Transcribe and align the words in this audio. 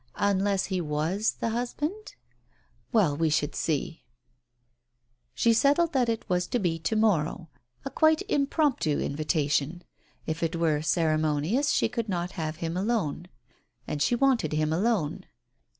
Unless 0.15 0.65
he 0.65 0.81
was 0.81 1.33
that 1.41 1.51
husband? 1.51 2.15
Well, 2.91 3.15
we 3.15 3.29
should 3.29 3.53
see!... 3.55 4.03
She 5.35 5.53
settled 5.53 5.93
that 5.93 6.09
it 6.09 6.25
was 6.27 6.47
to 6.47 6.57
be 6.57 6.79
to 6.79 6.95
morrow, 6.95 7.49
a 7.85 7.91
quite 7.91 8.23
im 8.27 8.47
promptu 8.47 8.99
invitation. 8.99 9.83
If 10.25 10.41
it 10.41 10.55
were 10.55 10.81
ceremonious 10.81 11.69
she 11.69 11.87
could 11.87 12.09
not 12.09 12.31
have 12.31 12.55
him 12.55 12.75
alone, 12.75 13.27
and 13.85 14.01
she 14.01 14.15
wanted 14.15 14.53
him 14.53 14.73
alone. 14.73 15.25